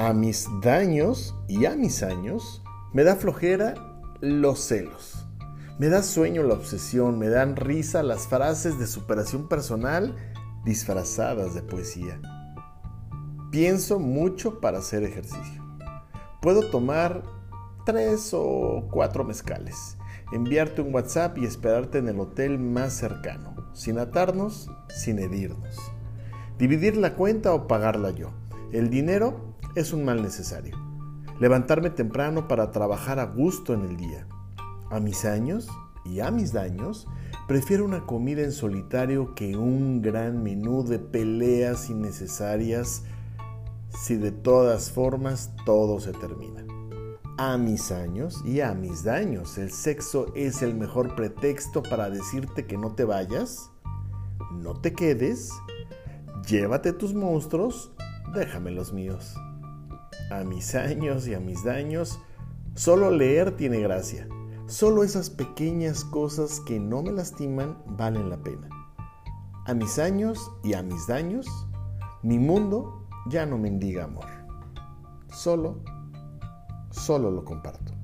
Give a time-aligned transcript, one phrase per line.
[0.00, 2.62] A mis daños y a mis años
[2.92, 3.74] me da flojera
[4.20, 5.26] los celos.
[5.80, 10.14] Me da sueño la obsesión, me dan risa las frases de superación personal
[10.64, 12.20] disfrazadas de poesía.
[13.50, 15.64] Pienso mucho para hacer ejercicio.
[16.40, 17.24] Puedo tomar
[17.84, 19.96] tres o cuatro mezcales,
[20.30, 25.76] enviarte un WhatsApp y esperarte en el hotel más cercano, sin atarnos, sin herirnos.
[26.56, 28.30] Dividir la cuenta o pagarla yo.
[28.70, 29.47] El dinero
[29.78, 30.76] es un mal necesario.
[31.40, 34.26] Levantarme temprano para trabajar a gusto en el día.
[34.90, 35.68] A mis años
[36.04, 37.06] y a mis daños,
[37.46, 43.04] prefiero una comida en solitario que un gran menú de peleas innecesarias
[43.90, 46.64] si de todas formas todo se termina.
[47.36, 52.66] A mis años y a mis daños, el sexo es el mejor pretexto para decirte
[52.66, 53.70] que no te vayas,
[54.50, 55.52] no te quedes,
[56.48, 57.92] llévate tus monstruos,
[58.34, 59.36] déjame los míos.
[60.30, 62.20] A mis años y a mis daños,
[62.74, 64.28] solo leer tiene gracia.
[64.66, 68.68] Solo esas pequeñas cosas que no me lastiman valen la pena.
[69.64, 71.46] A mis años y a mis daños,
[72.22, 74.26] mi mundo ya no mendiga amor.
[75.32, 75.82] Solo,
[76.90, 77.97] solo lo comparto.